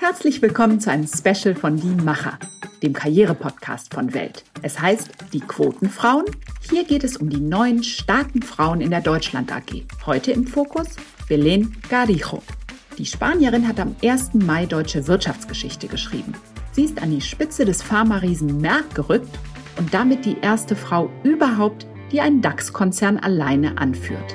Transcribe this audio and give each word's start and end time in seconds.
Herzlich 0.00 0.40
willkommen 0.40 0.80
zu 0.80 0.90
einem 0.90 1.06
Special 1.06 1.54
von 1.54 1.76
Die 1.76 2.02
Macher, 2.02 2.38
dem 2.82 2.94
Karriere-Podcast 2.94 3.92
von 3.92 4.14
Welt. 4.14 4.44
Es 4.62 4.80
heißt 4.80 5.10
Die 5.34 5.40
Quotenfrauen. 5.40 6.24
Hier 6.70 6.84
geht 6.84 7.04
es 7.04 7.18
um 7.18 7.28
die 7.28 7.38
neuen 7.38 7.84
starken 7.84 8.40
Frauen 8.40 8.80
in 8.80 8.88
der 8.88 9.02
Deutschland 9.02 9.52
AG. 9.52 9.84
Heute 10.06 10.32
im 10.32 10.46
Fokus 10.46 10.96
Belén 11.28 11.72
Garijo. 11.90 12.42
Die 12.96 13.04
Spanierin 13.04 13.68
hat 13.68 13.78
am 13.78 13.94
1. 14.02 14.32
Mai 14.32 14.64
deutsche 14.64 15.06
Wirtschaftsgeschichte 15.06 15.86
geschrieben. 15.86 16.32
Sie 16.72 16.84
ist 16.84 17.02
an 17.02 17.10
die 17.10 17.20
Spitze 17.20 17.66
des 17.66 17.82
Pharma-Riesen 17.82 18.58
Merck 18.58 18.94
gerückt 18.94 19.38
und 19.76 19.92
damit 19.92 20.24
die 20.24 20.38
erste 20.40 20.76
Frau 20.76 21.10
überhaupt, 21.24 21.86
die 22.10 22.22
einen 22.22 22.40
DAX-Konzern 22.40 23.18
alleine 23.18 23.76
anführt. 23.76 24.34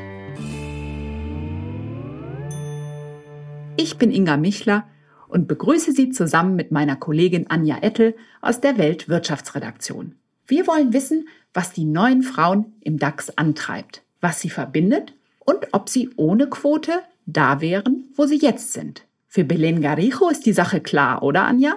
Ich 3.78 3.98
bin 3.98 4.12
Inga 4.12 4.38
Michler 4.38 4.86
und 5.28 5.48
begrüße 5.48 5.92
Sie 5.92 6.10
zusammen 6.10 6.56
mit 6.56 6.72
meiner 6.72 6.96
Kollegin 6.96 7.50
Anja 7.50 7.78
Ettel 7.82 8.16
aus 8.42 8.62
der 8.62 8.78
Weltwirtschaftsredaktion. 8.78 10.16
Wir 10.48 10.68
wollen 10.68 10.94
wissen, 10.94 11.28
was 11.54 11.72
die 11.72 11.86
neuen 11.86 12.22
Frauen 12.22 12.74
im 12.82 13.00
DAX 13.00 13.36
antreibt, 13.38 14.04
was 14.22 14.42
sie 14.42 14.50
verbindet 14.50 15.14
und 15.40 15.68
ob 15.72 15.90
sie 15.90 16.10
ohne 16.18 16.48
Quote 16.48 17.02
da 17.26 17.62
wären, 17.62 18.06
wo 18.16 18.26
sie 18.26 18.38
jetzt 18.38 18.74
sind. 18.74 19.06
Für 19.28 19.44
Belen 19.44 19.82
Garijo 19.82 20.30
ist 20.30 20.46
die 20.46 20.54
Sache 20.54 20.82
klar, 20.82 21.24
oder 21.24 21.46
Anja? 21.46 21.76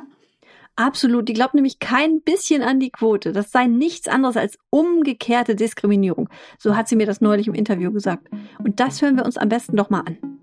Absolut. 0.76 1.28
Die 1.28 1.32
glaubt 1.32 1.54
nämlich 1.54 1.80
kein 1.80 2.20
bisschen 2.20 2.62
an 2.62 2.78
die 2.78 2.90
Quote. 2.90 3.32
Das 3.32 3.50
sei 3.50 3.66
nichts 3.66 4.06
anderes 4.06 4.36
als 4.36 4.58
umgekehrte 4.70 5.56
Diskriminierung. 5.56 6.28
So 6.56 6.76
hat 6.76 6.86
sie 6.86 6.94
mir 6.94 7.06
das 7.06 7.20
neulich 7.20 7.48
im 7.48 7.54
Interview 7.54 7.90
gesagt. 7.90 8.28
Und 8.62 8.78
das 8.78 9.02
hören 9.02 9.16
wir 9.16 9.24
uns 9.24 9.38
am 9.38 9.48
besten 9.48 9.76
doch 9.76 9.90
mal 9.90 10.02
an. 10.02 10.37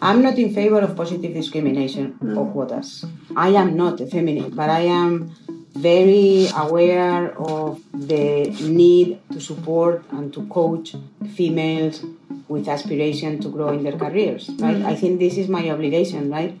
I'm 0.00 0.22
not 0.22 0.38
in 0.38 0.52
favor 0.52 0.80
of 0.80 0.96
positive 0.96 1.34
discrimination 1.34 2.18
mm. 2.22 2.36
of 2.36 2.52
quotas. 2.52 3.04
I 3.36 3.48
am 3.50 3.76
not 3.76 4.00
a 4.00 4.06
feminine, 4.06 4.50
but 4.50 4.70
I 4.70 4.80
am 4.80 5.34
very 5.74 6.48
aware 6.56 7.36
of 7.38 7.80
the 7.92 8.50
need 8.62 9.18
to 9.32 9.40
support 9.40 10.04
and 10.10 10.32
to 10.32 10.46
coach 10.46 10.94
females 11.34 12.04
with 12.48 12.68
aspiration 12.68 13.40
to 13.40 13.48
grow 13.48 13.70
in 13.70 13.82
their 13.82 13.96
careers. 13.98 14.50
Right? 14.58 14.76
Mm. 14.76 14.86
I 14.86 14.94
think 14.94 15.18
this 15.18 15.36
is 15.36 15.48
my 15.48 15.70
obligation, 15.70 16.30
right? 16.30 16.54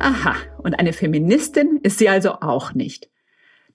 Aha, 0.00 0.36
und 0.62 0.78
eine 0.78 0.92
Feministin 0.92 1.80
ist 1.82 1.98
sie 1.98 2.08
also 2.08 2.34
auch 2.40 2.72
nicht. 2.74 3.10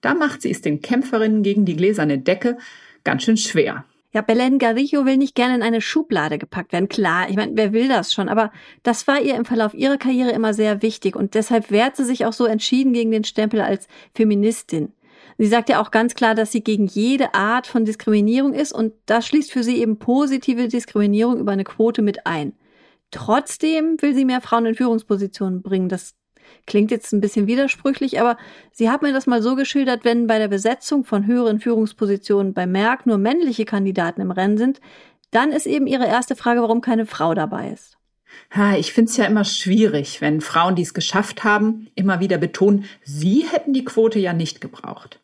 Da 0.00 0.14
macht 0.14 0.42
sie 0.42 0.50
es 0.50 0.62
den 0.62 0.80
Kämpferinnen 0.80 1.42
gegen 1.42 1.64
die 1.64 1.76
gläserne 1.76 2.18
Decke 2.18 2.58
ganz 3.04 3.22
schön 3.22 3.36
schwer. 3.36 3.84
Ja, 4.14 4.20
Belen 4.22 4.60
Garijo 4.60 5.04
will 5.04 5.16
nicht 5.16 5.34
gerne 5.34 5.56
in 5.56 5.62
eine 5.62 5.80
Schublade 5.80 6.38
gepackt 6.38 6.72
werden. 6.72 6.88
Klar, 6.88 7.28
ich 7.28 7.34
meine, 7.34 7.56
wer 7.56 7.72
will 7.72 7.88
das 7.88 8.12
schon? 8.12 8.28
Aber 8.28 8.52
das 8.84 9.08
war 9.08 9.20
ihr 9.20 9.34
im 9.34 9.44
Verlauf 9.44 9.74
ihrer 9.74 9.96
Karriere 9.96 10.30
immer 10.30 10.54
sehr 10.54 10.82
wichtig 10.82 11.16
und 11.16 11.34
deshalb 11.34 11.72
wehrt 11.72 11.96
sie 11.96 12.04
sich 12.04 12.24
auch 12.24 12.32
so 12.32 12.46
entschieden 12.46 12.92
gegen 12.92 13.10
den 13.10 13.24
Stempel 13.24 13.60
als 13.60 13.88
Feministin. 14.14 14.92
Sie 15.36 15.48
sagt 15.48 15.68
ja 15.68 15.82
auch 15.82 15.90
ganz 15.90 16.14
klar, 16.14 16.36
dass 16.36 16.52
sie 16.52 16.62
gegen 16.62 16.86
jede 16.86 17.34
Art 17.34 17.66
von 17.66 17.84
Diskriminierung 17.84 18.52
ist 18.54 18.72
und 18.72 18.92
das 19.06 19.26
schließt 19.26 19.50
für 19.50 19.64
sie 19.64 19.78
eben 19.78 19.98
positive 19.98 20.68
Diskriminierung 20.68 21.40
über 21.40 21.50
eine 21.50 21.64
Quote 21.64 22.00
mit 22.00 22.24
ein. 22.24 22.52
Trotzdem 23.10 23.96
will 24.00 24.14
sie 24.14 24.24
mehr 24.24 24.40
Frauen 24.40 24.66
in 24.66 24.74
Führungspositionen 24.76 25.62
bringen. 25.62 25.88
Das 25.88 26.14
Klingt 26.66 26.90
jetzt 26.90 27.12
ein 27.12 27.20
bisschen 27.20 27.46
widersprüchlich, 27.46 28.20
aber 28.20 28.36
sie 28.72 28.90
hat 28.90 29.02
mir 29.02 29.12
das 29.12 29.26
mal 29.26 29.42
so 29.42 29.56
geschildert, 29.56 30.04
wenn 30.04 30.26
bei 30.26 30.38
der 30.38 30.48
Besetzung 30.48 31.04
von 31.04 31.26
höheren 31.26 31.60
Führungspositionen 31.60 32.54
bei 32.54 32.66
Merck 32.66 33.06
nur 33.06 33.18
männliche 33.18 33.64
Kandidaten 33.64 34.20
im 34.20 34.30
Rennen 34.30 34.58
sind, 34.58 34.80
dann 35.30 35.50
ist 35.50 35.66
eben 35.66 35.86
ihre 35.86 36.06
erste 36.06 36.36
Frage, 36.36 36.62
warum 36.62 36.80
keine 36.80 37.06
Frau 37.06 37.34
dabei 37.34 37.70
ist. 37.70 37.98
Ich 38.78 38.92
finde 38.92 39.10
es 39.10 39.16
ja 39.16 39.26
immer 39.26 39.44
schwierig, 39.44 40.20
wenn 40.20 40.40
Frauen, 40.40 40.74
die 40.74 40.82
es 40.82 40.94
geschafft 40.94 41.44
haben, 41.44 41.88
immer 41.94 42.20
wieder 42.20 42.38
betonen, 42.38 42.84
sie 43.02 43.46
hätten 43.48 43.72
die 43.72 43.84
Quote 43.84 44.18
ja 44.18 44.32
nicht 44.32 44.60
gebraucht. 44.60 45.20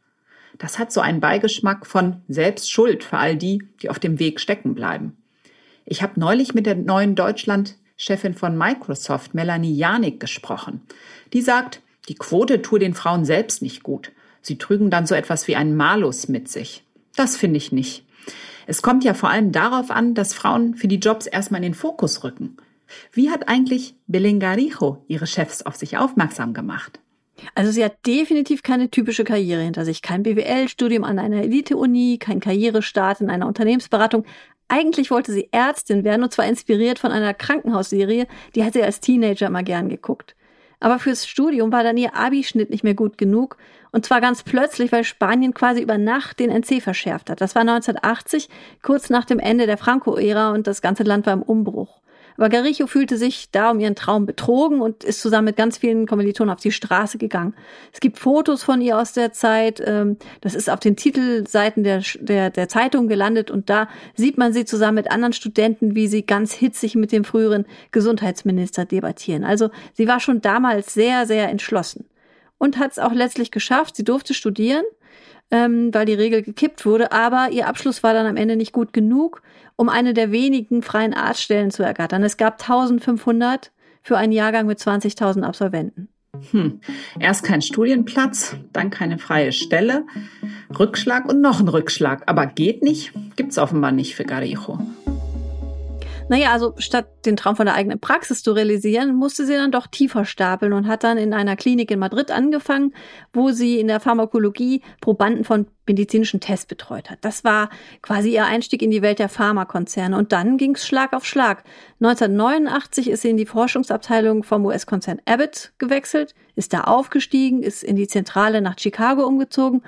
Das 0.59 0.79
hat 0.79 0.93
so 0.93 1.01
einen 1.01 1.21
Beigeschmack 1.21 1.87
von 1.87 2.23
Selbstschuld 2.29 3.03
für 3.03 3.19
all 3.19 3.37
die, 3.37 3.63
die 3.83 3.89
auf 3.89 3.99
dem 3.99 4.19
Weg 4.19 4.41
stecken 4.41 4.75
bleiben. 4.75 5.17
Ich 5.87 6.03
habe 6.03 6.21
neulich 6.21 6.55
mit 6.55 6.67
der 6.67 6.77
neuen 6.77 7.15
Deutschland 7.15 7.77
Chefin 8.01 8.33
von 8.33 8.57
Microsoft, 8.57 9.35
Melanie 9.35 9.77
Janik, 9.77 10.21
gesprochen. 10.21 10.81
Die 11.35 11.43
sagt, 11.43 11.83
die 12.09 12.15
Quote 12.15 12.63
tue 12.63 12.79
den 12.79 12.95
Frauen 12.95 13.27
selbst 13.27 13.61
nicht 13.61 13.83
gut. 13.83 14.13
Sie 14.41 14.57
trügen 14.57 14.89
dann 14.89 15.07
so 15.07 15.15
etwas 15.15 15.47
wie 15.49 15.55
einen 15.55 15.77
Malus 15.77 16.27
mit 16.27 16.49
sich. 16.49 16.83
Das 17.15 17.37
finde 17.37 17.59
ich 17.59 17.73
nicht. 17.73 18.07
Es 18.67 18.81
kommt 18.81 19.05
ja 19.05 19.13
vor 19.13 19.29
allem 19.29 19.53
darauf 19.53 19.91
an, 19.91 20.15
dass 20.15 20.33
Frauen 20.33 20.77
für 20.77 20.89
die 20.89 20.97
Jobs 20.97 21.27
erstmal 21.27 21.59
in 21.59 21.73
den 21.73 21.75
Fokus 21.75 22.25
rücken. 22.25 22.57
Wie 23.13 23.29
hat 23.29 23.51
eigentlich 23.51 23.95
Belengarijo 24.07 25.05
ihre 25.07 25.27
Chefs 25.27 25.61
auf 25.61 25.77
sich 25.77 25.99
aufmerksam 25.99 26.55
gemacht? 26.55 27.01
Also 27.55 27.71
sie 27.71 27.85
hat 27.85 28.07
definitiv 28.07 28.63
keine 28.63 28.91
typische 28.91 29.25
Karriere 29.25 29.61
hinter 29.61 29.85
sich. 29.85 30.01
Kein 30.01 30.23
BWL-Studium 30.23 31.05
an 31.05 31.19
einer 31.19 31.43
Elite-Uni, 31.43 32.17
kein 32.19 32.41
Karrierestart 32.41 33.21
in 33.21 33.29
einer 33.29 33.47
Unternehmensberatung. 33.47 34.25
Eigentlich 34.73 35.11
wollte 35.11 35.33
sie 35.33 35.49
Ärztin 35.51 36.05
werden 36.05 36.23
und 36.23 36.33
zwar 36.33 36.47
inspiriert 36.47 37.01
von 37.01 37.11
einer 37.11 37.35
Krankenhausserie, 37.35 38.29
die 38.55 38.65
hat 38.65 38.75
sie 38.75 38.83
als 38.85 39.01
Teenager 39.01 39.49
immer 39.49 39.65
gern 39.65 39.89
geguckt. 39.89 40.37
Aber 40.79 41.01
fürs 41.01 41.27
Studium 41.27 41.73
war 41.73 41.83
dann 41.83 41.97
ihr 41.97 42.17
Abischnitt 42.17 42.71
nicht 42.71 42.85
mehr 42.85 42.95
gut 42.95 43.19
genug 43.19 43.57
und 43.91 44.07
zwar 44.07 44.21
ganz 44.21 44.45
plötzlich, 44.45 44.93
weil 44.93 45.03
Spanien 45.03 45.55
quasi 45.55 45.83
über 45.83 45.99
Nacht 45.99 46.39
den 46.39 46.51
NC 46.51 46.81
verschärft 46.81 47.31
hat. 47.31 47.41
Das 47.41 47.57
war 47.57 47.63
1980, 47.63 48.49
kurz 48.81 49.11
nach 49.11 49.25
dem 49.25 49.41
Ende 49.41 49.67
der 49.67 49.77
Franco-Ära 49.77 50.53
und 50.53 50.69
das 50.69 50.83
ganze 50.83 51.03
Land 51.03 51.27
war 51.27 51.33
im 51.33 51.43
Umbruch. 51.43 52.00
Aber 52.41 52.49
Garicho 52.49 52.87
fühlte 52.87 53.19
sich 53.19 53.51
da 53.51 53.71
um 53.71 53.81
ihren 53.81 53.95
Traum 53.95 54.25
betrogen 54.25 54.81
und 54.81 55.05
ist 55.05 55.21
zusammen 55.21 55.45
mit 55.45 55.57
ganz 55.57 55.77
vielen 55.77 56.07
Kommilitonen 56.07 56.51
auf 56.51 56.59
die 56.59 56.73
Straße 56.73 57.19
gegangen. 57.19 57.53
Es 57.93 58.01
gibt 58.01 58.19
Fotos 58.19 58.63
von 58.63 58.81
ihr 58.81 58.99
aus 58.99 59.13
der 59.13 59.35
Zeit. 59.35 59.83
Ähm, 59.85 60.17
das 60.41 60.55
ist 60.55 60.71
auf 60.71 60.81
den 60.81 60.97
Titelseiten 60.97 61.85
der, 61.85 62.03
der, 62.19 62.49
der 62.49 62.67
Zeitung 62.71 63.09
gelandet 63.09 63.51
und 63.51 63.69
da 63.69 63.91
sieht 64.15 64.39
man 64.39 64.55
sie 64.55 64.65
zusammen 64.65 64.95
mit 64.95 65.11
anderen 65.11 65.35
Studenten, 65.35 65.95
wie 65.95 66.07
sie 66.09 66.25
ganz 66.25 66.55
hitzig 66.55 66.95
mit 66.95 67.13
dem 67.13 67.25
früheren 67.25 67.67
Gesundheitsminister 67.91 68.87
debattieren. 68.87 69.45
Also 69.45 69.69
sie 69.93 70.09
war 70.09 70.19
schon 70.19 70.41
damals 70.41 70.95
sehr, 70.95 71.27
sehr 71.27 71.51
entschlossen 71.51 72.07
und 72.57 72.79
hat 72.79 72.93
es 72.93 72.99
auch 72.99 73.13
letztlich 73.13 73.51
geschafft. 73.51 73.97
Sie 73.97 74.05
durfte 74.05 74.33
studieren 74.33 74.85
ähm, 75.51 75.93
weil 75.93 76.07
die 76.07 76.15
Regel 76.15 76.43
gekippt 76.43 76.87
wurde, 76.87 77.13
aber 77.13 77.49
ihr 77.51 77.67
Abschluss 77.67 78.03
war 78.03 78.15
dann 78.15 78.27
am 78.27 78.37
Ende 78.37 78.57
nicht 78.57 78.73
gut 78.73 78.93
genug, 78.93 79.43
um 79.77 79.89
eine 79.89 80.15
der 80.15 80.33
wenigen 80.33 80.83
freien 80.83 81.15
Arztstellen 81.15 81.71
zu 81.71 81.83
ergattern. 81.83 82.23
Es 82.23 82.37
gab 82.37 82.61
1500 82.61 83.73
für 84.03 84.17
einen 84.17 84.33
Jahrgang 84.33 84.67
mit 84.67 84.79
20.000 84.79 85.43
Absolventen. 85.43 86.09
Hm. 86.53 86.81
Erst 87.19 87.45
kein 87.45 87.61
Studienplatz, 87.61 88.57
dann 88.73 88.91
keine 88.91 89.19
freie 89.19 89.53
Stelle, 89.53 90.05
Rückschlag 90.79 91.29
und 91.29 91.41
noch 91.41 91.61
ein 91.61 91.69
Rückschlag. 91.69 92.23
Aber 92.27 92.47
geht 92.47 92.83
nicht, 92.83 93.13
gibt's 93.37 93.59
offenbar 93.59 93.93
nicht 93.93 94.15
für 94.15 94.25
Garijo. 94.25 94.79
Naja, 96.31 96.53
also 96.53 96.75
statt 96.79 97.27
den 97.27 97.37
Traum 97.37 97.57
von 97.57 97.67
der 97.67 97.75
eigenen 97.75 97.99
Praxis 97.99 98.45
zu 98.45 98.53
realisieren, 98.53 99.17
musste 99.17 99.45
sie 99.45 99.55
dann 99.55 99.73
doch 99.73 99.89
tiefer 99.89 100.25
stapeln 100.25 100.73
und 100.73 100.87
hat 100.87 101.03
dann 101.03 101.19
in 101.19 101.35
einer 101.35 101.57
Klinik 101.57 101.91
in 101.91 101.99
Madrid 101.99 102.31
angefangen, 102.31 102.95
wo 103.33 103.51
sie 103.51 103.81
in 103.81 103.89
der 103.89 103.99
Pharmakologie 103.99 104.81
Probanden 105.01 105.43
von 105.43 105.67
medizinischen 105.89 106.39
Tests 106.39 106.67
betreut 106.67 107.11
hat. 107.11 107.19
Das 107.23 107.43
war 107.43 107.69
quasi 108.01 108.33
ihr 108.33 108.45
Einstieg 108.45 108.81
in 108.81 108.93
die 108.93 109.03
Welt 109.03 109.19
der 109.19 109.29
Pharmakonzerne. 109.29 110.17
Und 110.17 110.31
dann 110.31 110.57
ging 110.57 110.77
es 110.77 110.87
Schlag 110.87 111.15
auf 111.15 111.27
Schlag. 111.27 111.65
1989 112.01 113.11
ist 113.11 113.23
sie 113.23 113.31
in 113.31 113.37
die 113.37 113.45
Forschungsabteilung 113.45 114.45
vom 114.45 114.65
US-Konzern 114.67 115.21
Abbott 115.25 115.73
gewechselt, 115.79 116.37
ist 116.55 116.73
da 116.73 116.83
aufgestiegen, 116.83 117.65
ist 117.65 117.83
in 117.83 117.97
die 117.97 118.07
Zentrale 118.07 118.61
nach 118.61 118.79
Chicago 118.79 119.25
umgezogen 119.25 119.83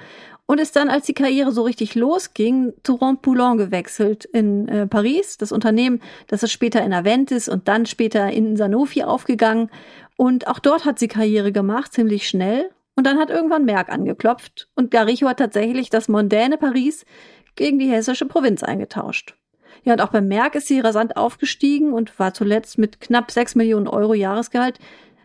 und 0.53 0.59
ist 0.59 0.77
dann, 0.77 0.91
als 0.91 1.07
die 1.07 1.15
Karriere 1.15 1.51
so 1.51 1.63
richtig 1.63 1.95
losging, 1.95 2.75
zu 2.83 2.97
Rond-Poulon 2.97 3.57
gewechselt 3.57 4.27
in 4.27 4.69
äh, 4.69 4.87
Paris. 4.87 5.39
Das 5.39 5.51
Unternehmen, 5.51 6.03
das 6.27 6.43
ist 6.43 6.53
später 6.53 6.83
in 6.85 6.93
Aventis 6.93 7.49
und 7.49 7.69
dann 7.69 7.87
später 7.87 8.31
in 8.31 8.59
Sanofi 8.59 9.03
aufgegangen. 9.03 9.71
Und 10.19 10.49
auch 10.49 10.59
dort 10.59 10.84
hat 10.84 10.99
sie 10.99 11.09
Karriere 11.09 11.53
gemacht, 11.53 11.95
ziemlich 11.95 12.28
schnell. 12.28 12.69
Und 12.97 13.07
dann 13.07 13.19
hat 13.19 13.31
irgendwann 13.31 13.65
Merck 13.65 13.89
angeklopft 13.89 14.69
und 14.75 14.91
Garicho 14.91 15.27
hat 15.27 15.39
tatsächlich 15.39 15.89
das 15.89 16.09
mondäne 16.09 16.59
Paris 16.59 17.07
gegen 17.57 17.78
die 17.78 17.89
hessische 17.89 18.27
Provinz 18.27 18.63
eingetauscht. 18.63 19.34
Ja, 19.84 19.95
und 19.95 20.03
auch 20.03 20.10
beim 20.10 20.28
Merck 20.28 20.55
ist 20.55 20.69
sie 20.69 20.81
rasant 20.81 21.16
aufgestiegen 21.16 21.95
und 21.95 22.19
war 22.19 22.34
zuletzt 22.34 22.77
mit 22.77 23.01
knapp 23.01 23.31
6 23.31 23.55
Millionen 23.55 23.89
Euro 23.89 24.13
Jahresgehalt 24.13 24.78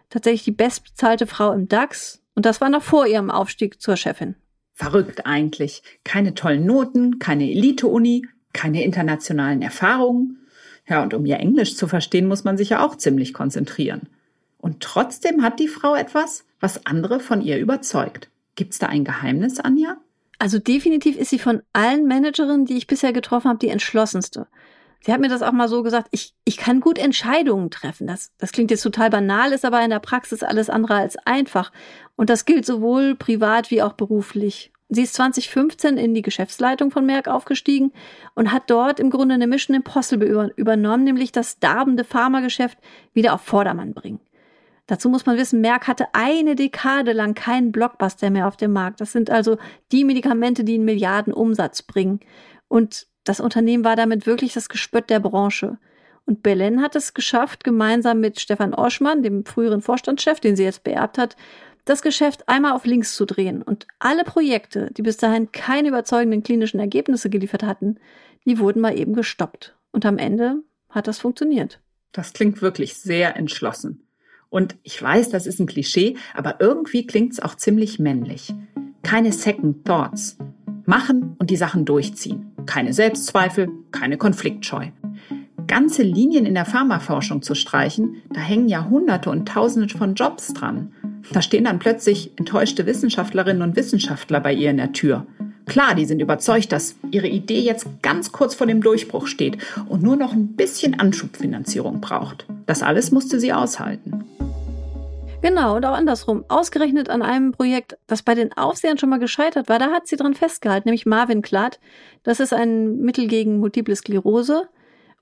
tatsächlich 0.10 0.46
die 0.46 0.52
bestbezahlte 0.52 1.28
Frau 1.28 1.52
im 1.52 1.68
DAX. 1.68 2.24
Und 2.34 2.46
das 2.46 2.62
war 2.62 2.70
noch 2.70 2.82
vor 2.82 3.06
ihrem 3.08 3.30
Aufstieg 3.30 3.82
zur 3.82 3.98
Chefin. 3.98 4.38
Verrückt 4.78 5.26
eigentlich. 5.26 5.82
Keine 6.04 6.36
tollen 6.36 6.64
Noten, 6.64 7.18
keine 7.18 7.50
Elite-Uni, 7.50 8.28
keine 8.54 8.84
internationalen 8.84 9.64
Erfahrungen. 9.64 10.46
Ja, 10.88 11.02
und 11.02 11.16
um 11.16 11.26
ihr 11.26 11.40
Englisch 11.40 11.76
zu 11.76 11.88
verstehen, 11.88 12.28
muss 12.28 12.44
man 12.44 12.58
sich 12.58 12.70
ja 12.70 12.86
auch 12.86 12.96
ziemlich 12.96 13.34
konzentrieren. 13.34 14.04
Und 14.60 14.82
trotzdem 14.82 15.42
hat 15.42 15.60
die 15.60 15.68
Frau 15.68 15.96
etwas, 15.96 16.46
was 16.60 16.86
andere 16.86 17.20
von 17.20 17.42
ihr 17.42 17.58
überzeugt. 17.58 18.30
Gibt's 18.56 18.78
da 18.78 18.86
ein 18.86 19.04
Geheimnis, 19.04 19.60
Anja? 19.60 19.98
Also 20.38 20.60
definitiv 20.60 21.18
ist 21.18 21.32
sie 21.32 21.40
von 21.40 21.64
allen 21.74 22.06
Managerinnen, 22.06 22.68
die 22.68 22.78
ich 22.78 22.86
bisher 22.86 23.14
getroffen 23.14 23.50
habe, 23.50 23.58
die 23.60 23.70
entschlossenste. 23.70 24.46
Sie 25.08 25.14
hat 25.14 25.22
mir 25.22 25.30
das 25.30 25.42
auch 25.42 25.54
mal 25.54 25.70
so 25.70 25.84
gesagt, 25.84 26.10
ich, 26.12 26.34
ich 26.44 26.58
kann 26.58 26.82
gut 26.82 26.98
Entscheidungen 26.98 27.72
treffen. 27.72 28.08
Das, 28.08 28.34
das 28.40 28.52
klingt 28.52 28.72
jetzt 28.72 28.82
total 28.82 29.10
banal, 29.10 29.54
ist 29.54 29.64
aber 29.64 29.82
in 29.82 29.90
der 29.90 30.02
Praxis 30.02 30.44
alles 30.44 30.70
andere 30.70 30.96
als 30.96 31.16
einfach. 31.26 31.72
Und 32.18 32.30
das 32.30 32.44
gilt 32.44 32.66
sowohl 32.66 33.16
privat 33.16 33.72
wie 33.72 33.82
auch 33.82 33.94
beruflich. 33.94 34.74
Sie 34.90 35.04
ist 35.04 35.14
2015 35.14 35.96
in 35.96 36.14
die 36.14 36.24
Geschäftsleitung 36.24 36.92
von 36.92 37.06
Merck 37.06 37.30
aufgestiegen 37.30 37.94
und 38.36 38.52
hat 38.52 38.70
dort 38.70 39.00
im 39.00 39.10
Grunde 39.10 39.36
eine 39.36 39.48
Mission 39.48 39.78
Impossible 39.78 40.52
übernommen, 40.58 41.06
nämlich 41.06 41.32
das 41.32 41.58
darbende 41.60 42.04
Pharmageschäft 42.04 42.78
wieder 43.14 43.34
auf 43.34 43.40
Vordermann 43.40 43.94
bringen. 43.94 44.20
Dazu 44.88 45.08
muss 45.08 45.26
man 45.26 45.38
wissen, 45.38 45.62
Merck 45.62 45.88
hatte 45.88 46.08
eine 46.12 46.56
Dekade 46.56 47.14
lang 47.14 47.34
keinen 47.34 47.72
Blockbuster 47.72 48.30
mehr 48.30 48.46
auf 48.46 48.58
dem 48.58 48.74
Markt. 48.74 49.00
Das 49.00 49.14
sind 49.14 49.30
also 49.30 49.58
die 49.94 50.04
Medikamente, 50.04 50.66
die 50.66 50.74
einen 50.74 50.84
Milliarden 50.84 51.32
Umsatz 51.32 51.82
bringen. 51.82 52.20
Und 52.68 53.08
das 53.28 53.40
Unternehmen 53.40 53.84
war 53.84 53.96
damit 53.96 54.26
wirklich 54.26 54.54
das 54.54 54.70
Gespött 54.70 55.10
der 55.10 55.20
Branche. 55.20 55.78
Und 56.26 56.44
Belen 56.44 56.82
hat 56.82 56.96
es 56.96 57.14
geschafft, 57.14 57.64
gemeinsam 57.64 58.20
mit 58.20 58.40
Stefan 58.40 58.74
Oschmann, 58.74 59.24
dem 59.24 59.46
früheren 59.46 59.82
Vorstandschef, 59.82 60.40
den 60.40 60.56
sie 60.56 60.64
jetzt 60.64 60.84
beerbt 60.84 61.18
hat, 61.18 61.38
das 61.86 62.02
Geschäft 62.02 62.50
einmal 62.50 62.74
auf 62.74 62.86
links 62.86 63.16
zu 63.16 63.26
drehen. 63.26 63.62
Und 63.62 63.88
alle 64.00 64.26
Projekte, 64.26 64.90
die 64.92 65.02
bis 65.02 65.18
dahin 65.18 65.52
keine 65.54 65.88
überzeugenden 65.88 66.44
klinischen 66.44 66.80
Ergebnisse 66.80 67.30
geliefert 67.30 67.64
hatten, 67.64 67.98
die 68.46 68.60
wurden 68.60 68.82
mal 68.82 68.98
eben 68.98 69.14
gestoppt. 69.14 69.76
Und 69.92 70.06
am 70.06 70.18
Ende 70.18 70.64
hat 70.90 71.08
das 71.08 71.20
funktioniert. 71.20 71.80
Das 72.12 72.34
klingt 72.34 72.62
wirklich 72.62 72.96
sehr 72.96 73.38
entschlossen. 73.38 74.04
Und 74.50 74.76
ich 74.84 75.02
weiß, 75.02 75.30
das 75.30 75.46
ist 75.46 75.60
ein 75.60 75.68
Klischee, 75.68 76.18
aber 76.34 76.58
irgendwie 76.60 77.06
klingt 77.06 77.34
es 77.34 77.40
auch 77.40 77.56
ziemlich 77.56 78.00
männlich. 78.00 78.54
Keine 79.04 79.32
Second 79.32 79.86
Thoughts. 79.86 80.38
Machen 80.86 81.36
und 81.40 81.50
die 81.50 81.58
Sachen 81.58 81.86
durchziehen. 81.86 82.57
Keine 82.68 82.94
Selbstzweifel, 82.94 83.70
keine 83.92 84.18
Konfliktscheu. 84.18 84.90
Ganze 85.66 86.04
Linien 86.04 86.46
in 86.46 86.54
der 86.54 86.66
Pharmaforschung 86.66 87.42
zu 87.42 87.56
streichen, 87.56 88.22
da 88.32 88.40
hängen 88.40 88.70
ja 88.70 88.88
Hunderte 88.90 89.32
und 89.32 89.48
Tausende 89.48 89.98
von 89.98 90.14
Jobs 90.14 90.54
dran. 90.54 90.92
Da 91.32 91.42
stehen 91.42 91.64
dann 91.64 91.80
plötzlich 91.80 92.32
enttäuschte 92.38 92.86
Wissenschaftlerinnen 92.86 93.64
und 93.64 93.76
Wissenschaftler 93.76 94.40
bei 94.40 94.54
ihr 94.54 94.70
in 94.70 94.78
der 94.78 94.94
Tür. 94.94 95.26
Klar, 95.66 95.96
die 95.96 96.06
sind 96.06 96.22
überzeugt, 96.22 96.72
dass 96.72 96.96
ihre 97.12 97.28
Idee 97.28 97.60
jetzt 97.60 97.88
ganz 98.02 98.32
kurz 98.32 98.56
vor 98.56 98.68
dem 98.68 98.82
Durchbruch 98.82 99.28
steht 99.28 99.58
und 99.90 100.02
nur 100.02 100.16
noch 100.16 100.32
ein 100.32 100.56
bisschen 100.56 100.98
Anschubfinanzierung 100.98 102.00
braucht. 102.00 102.46
Das 102.66 102.84
alles 102.84 103.12
musste 103.12 103.40
sie 103.40 103.52
aushalten. 103.52 104.24
Genau, 105.42 105.76
und 105.76 105.86
auch 105.86 105.94
andersrum. 105.94 106.46
Ausgerechnet 106.48 107.10
an 107.10 107.22
einem 107.22 107.52
Projekt, 107.52 107.98
das 108.08 108.24
bei 108.24 108.34
den 108.34 108.54
Aufsehern 108.58 108.98
schon 108.98 109.10
mal 109.10 109.20
gescheitert 109.20 109.70
war, 109.70 109.78
da 109.78 109.92
hat 109.92 110.08
sie 110.08 110.16
dran 110.16 110.34
festgehalten, 110.34 110.88
nämlich 110.90 111.06
Marvin 111.06 111.44
Klatt. 111.44 111.80
Das 112.24 112.40
ist 112.40 112.54
ein 112.54 112.98
Mittel 112.98 113.28
gegen 113.28 113.60
Multiple 113.60 113.96
Sklerose. 113.96 114.68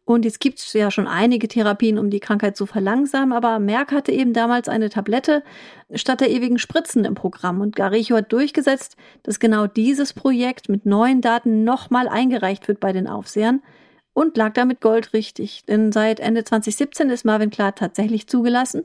Und 0.06 0.24
jetzt 0.24 0.40
gibt 0.40 0.60
es 0.60 0.72
ja 0.74 0.92
schon 0.92 1.08
einige 1.08 1.48
Therapien, 1.48 1.98
um 1.98 2.12
die 2.12 2.20
Krankheit 2.20 2.56
zu 2.56 2.68
verlangsamen, 2.68 3.34
aber 3.34 3.58
Merck 3.58 3.92
hatte 3.92 4.12
eben 4.12 4.34
damals 4.34 4.70
eine 4.70 4.90
Tablette 4.90 5.44
statt 5.94 6.22
der 6.22 6.30
ewigen 6.30 6.60
Spritzen 6.60 7.06
im 7.06 7.16
Programm. 7.16 7.60
Und 7.60 7.76
Garicho 7.76 8.16
hat 8.16 8.32
durchgesetzt, 8.32 8.98
dass 9.24 9.40
genau 9.40 9.66
dieses 9.66 10.14
Projekt 10.14 10.70
mit 10.70 10.86
neuen 10.86 11.22
Daten 11.22 11.64
nochmal 11.64 12.08
eingereicht 12.08 12.68
wird 12.68 12.80
bei 12.80 12.94
den 12.94 13.08
Aufsehern 13.08 13.64
und 14.14 14.38
lag 14.38 14.54
damit 14.54 14.80
goldrichtig. 14.80 15.66
Denn 15.68 15.92
seit 15.92 16.20
Ende 16.20 16.44
2017 16.44 17.10
ist 17.10 17.26
Marvin 17.26 17.50
Klatt 17.50 17.80
tatsächlich 17.80 18.28
zugelassen 18.28 18.84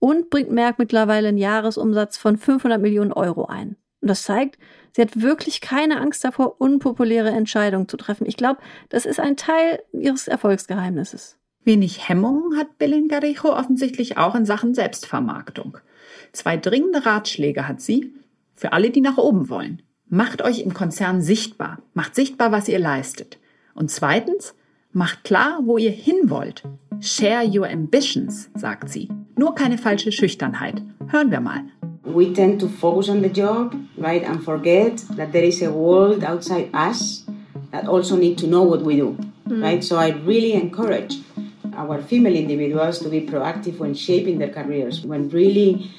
und 0.00 0.30
bringt 0.30 0.50
Merck 0.50 0.78
mittlerweile 0.78 1.28
einen 1.28 1.38
Jahresumsatz 1.38 2.16
von 2.18 2.36
500 2.36 2.80
Millionen 2.80 3.12
Euro 3.12 3.44
ein. 3.44 3.76
Und 4.00 4.08
das 4.08 4.24
zeigt, 4.24 4.58
sie 4.96 5.02
hat 5.02 5.20
wirklich 5.20 5.60
keine 5.60 6.00
Angst 6.00 6.24
davor, 6.24 6.60
unpopuläre 6.60 7.30
Entscheidungen 7.30 7.86
zu 7.86 7.96
treffen. 7.96 8.26
Ich 8.26 8.36
glaube, 8.36 8.60
das 8.88 9.06
ist 9.06 9.20
ein 9.20 9.36
Teil 9.36 9.80
ihres 9.92 10.26
Erfolgsgeheimnisses. 10.26 11.36
Wenig 11.62 12.08
Hemmungen 12.08 12.58
hat 12.58 12.68
Belén 12.80 13.08
Garijo 13.08 13.52
offensichtlich 13.54 14.16
auch 14.16 14.34
in 14.34 14.46
Sachen 14.46 14.74
Selbstvermarktung. 14.74 15.78
Zwei 16.32 16.56
dringende 16.56 17.04
Ratschläge 17.04 17.68
hat 17.68 17.82
sie 17.82 18.14
für 18.54 18.72
alle, 18.72 18.90
die 18.90 19.02
nach 19.02 19.18
oben 19.18 19.50
wollen. 19.50 19.82
Macht 20.08 20.42
euch 20.42 20.60
im 20.60 20.72
Konzern 20.72 21.20
sichtbar. 21.20 21.82
Macht 21.92 22.14
sichtbar, 22.14 22.50
was 22.50 22.68
ihr 22.68 22.78
leistet. 22.78 23.38
Und 23.74 23.90
zweitens, 23.90 24.54
macht 24.92 25.24
klar, 25.24 25.60
wo 25.64 25.78
ihr 25.78 25.90
hin 25.90 26.28
wollt. 26.30 26.62
Share 27.00 27.44
your 27.44 27.66
ambitions, 27.66 28.50
sagt 28.54 28.90
sie. 28.90 29.08
Nur 29.36 29.54
keine 29.54 29.78
falsche 29.78 30.12
Schüchternheit. 30.12 30.82
Hören 31.08 31.30
wir 31.30 31.40
mal. 31.40 31.62
We 32.04 32.32
tend 32.32 32.60
to 32.60 32.68
focus 32.68 33.08
on 33.08 33.22
the 33.22 33.28
job, 33.28 33.74
right, 33.96 34.22
and 34.22 34.42
forget 34.42 35.04
that 35.16 35.32
there 35.32 35.44
is 35.44 35.62
a 35.62 35.70
world 35.70 36.24
outside 36.24 36.68
us 36.74 37.24
that 37.70 37.86
also 37.86 38.16
need 38.16 38.36
to 38.38 38.46
know 38.46 38.62
what 38.62 38.82
we 38.82 38.96
do, 38.96 39.16
mm. 39.48 39.62
right? 39.62 39.82
So 39.82 39.96
I 39.96 40.10
really 40.26 40.54
encourage 40.54 41.18
our 41.74 42.02
female 42.02 42.34
individuals 42.34 42.98
to 42.98 43.08
be 43.08 43.20
proactive 43.20 43.78
when 43.78 43.94
shaping 43.94 44.38
their 44.38 44.50
careers, 44.50 45.04
when 45.04 45.28
really 45.28 45.90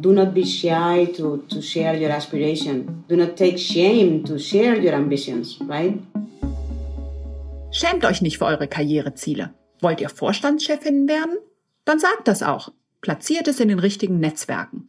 do 0.00 0.12
not 0.12 0.34
be 0.34 0.44
shy 0.44 1.06
to, 1.16 1.44
to 1.48 1.62
share 1.62 1.94
your 1.94 2.10
aspiration. 2.10 3.04
Do 3.08 3.16
not 3.16 3.36
take 3.36 3.58
shame 3.58 4.24
to 4.24 4.38
share 4.38 4.76
your 4.76 4.94
ambitions, 4.94 5.58
right? 5.60 6.00
Schämt 7.72 8.04
euch 8.04 8.20
nicht 8.20 8.38
für 8.38 8.46
eure 8.46 8.66
Karriereziele. 8.66 9.54
Wollt 9.80 10.00
ihr 10.00 10.08
Vorstandschefinnen 10.08 11.08
werden? 11.08 11.38
Dann 11.84 12.00
sagt 12.00 12.26
das 12.26 12.42
auch. 12.42 12.72
Platziert 13.00 13.46
es 13.46 13.60
in 13.60 13.68
den 13.68 13.78
richtigen 13.78 14.18
Netzwerken. 14.18 14.88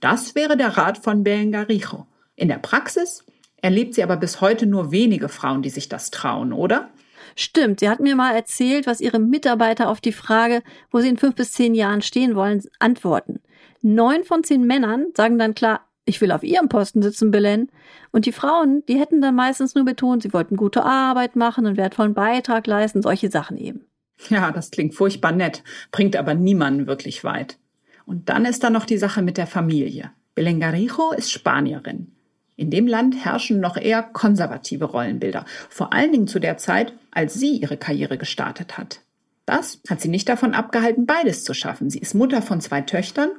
Das 0.00 0.34
wäre 0.34 0.56
der 0.56 0.76
Rat 0.76 0.98
von 0.98 1.24
Belengarijo. 1.24 2.06
In 2.36 2.48
der 2.48 2.58
Praxis 2.58 3.24
erlebt 3.62 3.94
sie 3.94 4.02
aber 4.02 4.16
bis 4.16 4.40
heute 4.42 4.66
nur 4.66 4.92
wenige 4.92 5.28
Frauen, 5.28 5.62
die 5.62 5.70
sich 5.70 5.88
das 5.88 6.10
trauen, 6.10 6.52
oder? 6.52 6.90
Stimmt, 7.34 7.80
sie 7.80 7.88
hat 7.88 8.00
mir 8.00 8.14
mal 8.14 8.34
erzählt, 8.34 8.86
was 8.86 9.00
ihre 9.00 9.18
Mitarbeiter 9.18 9.88
auf 9.88 10.00
die 10.00 10.12
Frage, 10.12 10.62
wo 10.90 11.00
sie 11.00 11.08
in 11.08 11.16
fünf 11.16 11.34
bis 11.34 11.52
zehn 11.52 11.74
Jahren 11.74 12.02
stehen 12.02 12.36
wollen, 12.36 12.62
antworten. 12.78 13.40
Neun 13.80 14.24
von 14.24 14.44
zehn 14.44 14.66
Männern 14.66 15.06
sagen 15.16 15.38
dann 15.38 15.54
klar, 15.54 15.87
ich 16.08 16.20
will 16.20 16.32
auf 16.32 16.42
ihrem 16.42 16.68
Posten 16.68 17.02
sitzen, 17.02 17.30
Belen. 17.30 17.70
Und 18.10 18.26
die 18.26 18.32
Frauen, 18.32 18.82
die 18.86 18.98
hätten 18.98 19.20
dann 19.20 19.34
meistens 19.34 19.74
nur 19.74 19.84
betont, 19.84 20.22
sie 20.22 20.32
wollten 20.32 20.56
gute 20.56 20.82
Arbeit 20.82 21.36
machen 21.36 21.66
und 21.66 21.76
wertvollen 21.76 22.14
Beitrag 22.14 22.66
leisten, 22.66 23.02
solche 23.02 23.30
Sachen 23.30 23.56
eben. 23.56 23.84
Ja, 24.30 24.50
das 24.50 24.70
klingt 24.70 24.94
furchtbar 24.94 25.32
nett, 25.32 25.62
bringt 25.92 26.16
aber 26.16 26.34
niemanden 26.34 26.86
wirklich 26.86 27.22
weit. 27.22 27.58
Und 28.06 28.28
dann 28.28 28.46
ist 28.46 28.64
da 28.64 28.70
noch 28.70 28.86
die 28.86 28.98
Sache 28.98 29.22
mit 29.22 29.36
der 29.36 29.46
Familie. 29.46 30.10
Belengarijo 30.34 31.12
ist 31.12 31.30
Spanierin. 31.30 32.12
In 32.56 32.70
dem 32.70 32.88
Land 32.88 33.24
herrschen 33.24 33.60
noch 33.60 33.76
eher 33.76 34.02
konservative 34.02 34.86
Rollenbilder, 34.86 35.44
vor 35.68 35.92
allen 35.92 36.10
Dingen 36.10 36.26
zu 36.26 36.40
der 36.40 36.56
Zeit, 36.56 36.92
als 37.12 37.34
sie 37.34 37.56
ihre 37.56 37.76
Karriere 37.76 38.18
gestartet 38.18 38.78
hat. 38.78 39.02
Das 39.46 39.80
hat 39.88 40.00
sie 40.00 40.08
nicht 40.08 40.28
davon 40.28 40.54
abgehalten, 40.54 41.06
beides 41.06 41.44
zu 41.44 41.54
schaffen. 41.54 41.90
Sie 41.90 42.00
ist 42.00 42.14
Mutter 42.14 42.42
von 42.42 42.60
zwei 42.60 42.80
Töchtern 42.80 43.30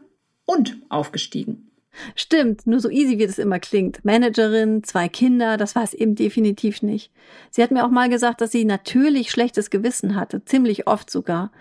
und 0.45 0.77
aufgestiegen. 0.87 1.68
Stimmt, 2.15 2.67
nur 2.67 2.79
so 2.79 2.89
easy, 2.89 3.17
wie 3.17 3.23
es 3.23 3.39
immer 3.39 3.59
klingt. 3.59 4.03
Managerin, 4.03 4.83
zwei 4.83 5.09
Kinder, 5.09 5.57
das 5.57 5.75
war 5.75 5.83
es 5.83 5.93
eben 5.93 6.15
definitiv 6.15 6.81
nicht. 6.81 7.11
Sie 7.51 7.63
hat 7.63 7.71
mir 7.71 7.85
auch 7.85 7.89
mal 7.89 8.09
gesagt, 8.09 8.41
dass 8.41 8.51
sie 8.51 8.65
natürlich 8.65 9.31
schlechtes 9.31 9.69
Gewissen 9.69 10.15
hatte, 10.15 10.43
ziemlich 10.45 10.87
oft 10.87 11.09
sogar. 11.09 11.51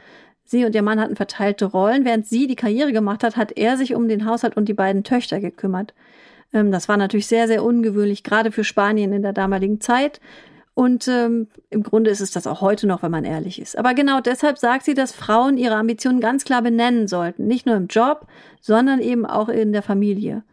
Sie 0.45 0.65
und 0.65 0.75
ihr 0.75 0.83
Mann 0.83 0.99
hatten 0.99 1.17
verteilte 1.17 1.67
Rollen. 1.67 2.07
Während 2.07 2.27
sie 2.27 2.47
die 2.47 2.57
Karriere 2.57 2.93
gemacht 2.93 3.23
hat, 3.23 3.37
hat 3.37 3.53
er 3.59 3.77
sich 3.77 3.95
um 3.95 4.09
den 4.09 4.25
Haushalt 4.25 4.57
und 4.57 4.67
die 4.67 4.75
beiden 4.75 5.05
Töchter 5.05 5.41
gekümmert. 5.41 5.93
Ähm, 6.55 6.73
das 6.73 6.89
war 6.89 6.97
natürlich 6.97 7.27
sehr, 7.27 7.47
sehr 7.47 7.63
ungewöhnlich, 7.63 8.23
gerade 8.23 8.51
für 8.51 8.65
Spanien 8.65 9.13
in 9.13 9.23
der 9.23 9.35
damaligen 9.35 9.81
Zeit. 9.81 10.21
Und 10.79 11.09
ähm, 11.09 11.49
im 11.71 11.83
Grunde 11.83 12.09
ist 12.09 12.21
es 12.21 12.31
das 12.31 12.47
auch 12.47 12.61
heute 12.61 12.87
noch, 12.87 13.03
wenn 13.03 13.11
man 13.11 13.25
ehrlich 13.25 13.61
ist. 13.61 13.77
Aber 13.77 13.95
genau 13.95 14.21
deshalb 14.21 14.59
sagt 14.59 14.85
sie, 14.85 14.95
dass 14.95 15.11
Frauen 15.11 15.59
ihre 15.59 15.75
Ambitionen 15.75 16.21
ganz 16.21 16.45
klar 16.45 16.63
benennen 16.63 17.09
sollten. 17.09 17.49
Nicht 17.49 17.67
nur 17.67 17.75
im 17.75 17.89
Job, 17.89 18.29
sondern 18.61 19.01
eben 19.01 19.27
auch 19.27 19.49
in 19.49 19.73
der 19.73 19.83
Familie. 19.83 20.45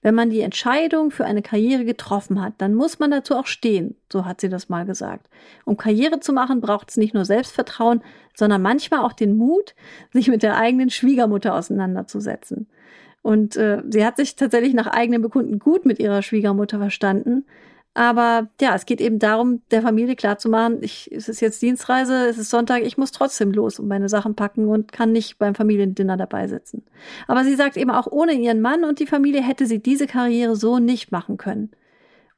Wenn 0.00 0.14
man 0.14 0.30
die 0.30 0.40
Entscheidung 0.40 1.10
für 1.10 1.26
eine 1.26 1.42
Karriere 1.42 1.84
getroffen 1.84 2.40
hat, 2.40 2.54
dann 2.56 2.74
muss 2.74 2.98
man 2.98 3.10
dazu 3.10 3.36
auch 3.36 3.46
stehen, 3.46 3.94
so 4.10 4.24
hat 4.24 4.40
sie 4.40 4.48
das 4.48 4.70
mal 4.70 4.86
gesagt. 4.86 5.28
Um 5.66 5.76
Karriere 5.76 6.18
zu 6.18 6.32
machen, 6.32 6.62
braucht 6.62 6.88
es 6.88 6.96
nicht 6.96 7.12
nur 7.12 7.26
Selbstvertrauen, 7.26 8.00
sondern 8.34 8.62
manchmal 8.62 9.00
auch 9.00 9.12
den 9.12 9.36
Mut, 9.36 9.74
sich 10.14 10.28
mit 10.28 10.42
der 10.42 10.56
eigenen 10.56 10.88
Schwiegermutter 10.88 11.54
auseinanderzusetzen. 11.54 12.68
Und 13.20 13.56
äh, 13.56 13.82
sie 13.90 14.06
hat 14.06 14.16
sich 14.16 14.34
tatsächlich 14.34 14.72
nach 14.72 14.86
eigenem 14.86 15.20
Bekunden 15.20 15.58
gut 15.58 15.84
mit 15.84 15.98
ihrer 15.98 16.22
Schwiegermutter 16.22 16.78
verstanden. 16.78 17.44
Aber 17.94 18.48
ja, 18.60 18.74
es 18.74 18.86
geht 18.86 19.00
eben 19.00 19.20
darum, 19.20 19.62
der 19.70 19.80
Familie 19.80 20.16
klarzumachen, 20.16 20.82
ich, 20.82 21.10
es 21.12 21.28
ist 21.28 21.40
jetzt 21.40 21.62
Dienstreise, 21.62 22.26
es 22.26 22.38
ist 22.38 22.50
Sonntag, 22.50 22.82
ich 22.82 22.98
muss 22.98 23.12
trotzdem 23.12 23.52
los 23.52 23.78
und 23.78 23.86
meine 23.86 24.08
Sachen 24.08 24.34
packen 24.34 24.66
und 24.66 24.90
kann 24.90 25.12
nicht 25.12 25.38
beim 25.38 25.54
Familiendinner 25.54 26.16
dabei 26.16 26.48
sitzen. 26.48 26.82
Aber 27.28 27.44
sie 27.44 27.54
sagt 27.54 27.76
eben 27.76 27.90
auch, 27.90 28.08
ohne 28.10 28.32
ihren 28.32 28.60
Mann 28.60 28.84
und 28.84 28.98
die 28.98 29.06
Familie 29.06 29.42
hätte 29.42 29.66
sie 29.66 29.78
diese 29.78 30.08
Karriere 30.08 30.56
so 30.56 30.80
nicht 30.80 31.12
machen 31.12 31.36
können. 31.36 31.70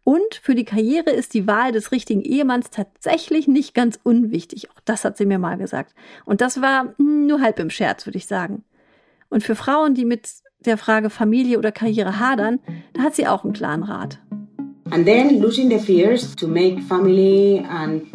Und 0.04 0.36
für 0.40 0.54
die 0.54 0.66
Karriere 0.66 1.10
ist 1.10 1.34
die 1.34 1.48
Wahl 1.48 1.72
des 1.72 1.90
richtigen 1.90 2.20
Ehemanns 2.20 2.70
tatsächlich 2.70 3.48
nicht 3.48 3.74
ganz 3.74 3.98
unwichtig. 4.02 4.70
Auch 4.70 4.80
das 4.84 5.04
hat 5.04 5.16
sie 5.16 5.26
mir 5.26 5.38
mal 5.38 5.56
gesagt. 5.56 5.94
Und 6.26 6.42
das 6.42 6.60
war 6.60 6.94
nur 6.98 7.40
halb 7.40 7.58
im 7.58 7.70
Scherz, 7.70 8.06
würde 8.06 8.18
ich 8.18 8.26
sagen. 8.26 8.62
Und 9.30 9.42
für 9.42 9.56
Frauen, 9.56 9.94
die 9.94 10.04
mit 10.04 10.28
der 10.60 10.78
Frage 10.78 11.10
Familie 11.10 11.58
oder 11.58 11.72
Karriere 11.72 12.20
hadern, 12.20 12.60
da 12.92 13.02
hat 13.02 13.16
sie 13.16 13.26
auch 13.26 13.42
einen 13.42 13.54
klaren 13.54 13.82
Rat. 13.82 14.20
And 14.92 15.06
then 15.06 15.40
losing 15.40 15.68
the 15.68 15.78
fears 15.78 16.34
to 16.36 16.46
make 16.46 16.80
family 16.82 17.58
and 17.58 18.06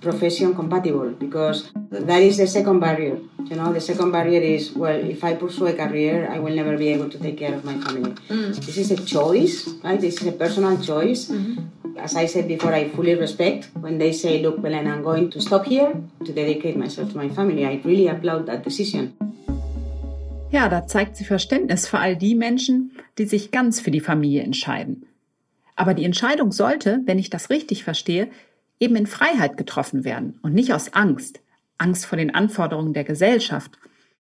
profession 0.00 0.54
compatible 0.54 1.10
because 1.10 1.70
that 1.90 2.22
is 2.22 2.38
the 2.38 2.46
second 2.46 2.80
barrier. 2.80 3.18
You 3.44 3.56
know, 3.56 3.72
the 3.72 3.80
second 3.80 4.12
barrier 4.12 4.40
is 4.40 4.72
well, 4.72 4.96
if 4.96 5.22
I 5.24 5.34
pursue 5.34 5.66
a 5.66 5.74
career, 5.74 6.30
I 6.30 6.38
will 6.38 6.54
never 6.54 6.76
be 6.78 6.88
able 6.88 7.10
to 7.10 7.18
take 7.18 7.38
care 7.38 7.54
of 7.54 7.64
my 7.64 7.76
family. 7.78 8.12
Mm. 8.28 8.54
This 8.64 8.78
is 8.78 8.90
a 8.90 8.96
choice, 8.96 9.68
right? 9.82 10.00
This 10.00 10.22
is 10.22 10.28
a 10.28 10.32
personal 10.32 10.78
choice. 10.78 11.28
Mm-hmm. 11.28 11.98
As 11.98 12.16
I 12.16 12.26
said 12.26 12.48
before, 12.48 12.72
I 12.72 12.88
fully 12.88 13.14
respect 13.14 13.68
when 13.74 13.98
they 13.98 14.12
say, 14.12 14.40
look, 14.40 14.62
Belen, 14.62 14.86
I'm 14.86 15.02
going 15.02 15.30
to 15.30 15.40
stop 15.40 15.66
here 15.66 15.92
to 16.24 16.32
dedicate 16.32 16.76
myself 16.76 17.10
to 17.12 17.16
my 17.16 17.28
family. 17.28 17.66
I 17.66 17.80
really 17.84 18.08
applaud 18.08 18.46
that 18.46 18.64
decision. 18.64 19.12
Ja, 20.52 20.68
da 20.68 20.86
zeigt 20.86 21.16
sie 21.16 21.24
Verständnis 21.24 21.86
für 21.86 21.98
all 21.98 22.16
die 22.16 22.34
Menschen, 22.34 22.90
die 23.18 23.26
sich 23.26 23.50
ganz 23.50 23.80
für 23.80 23.92
die 23.92 24.00
Familie 24.00 24.42
entscheiden. 24.42 25.04
Aber 25.80 25.94
die 25.94 26.04
Entscheidung 26.04 26.52
sollte, 26.52 27.00
wenn 27.06 27.18
ich 27.18 27.30
das 27.30 27.48
richtig 27.48 27.84
verstehe, 27.84 28.28
eben 28.80 28.96
in 28.96 29.06
Freiheit 29.06 29.56
getroffen 29.56 30.04
werden 30.04 30.38
und 30.42 30.52
nicht 30.52 30.74
aus 30.74 30.92
Angst, 30.92 31.40
Angst 31.78 32.04
vor 32.04 32.18
den 32.18 32.34
Anforderungen 32.34 32.92
der 32.92 33.04
Gesellschaft. 33.04 33.78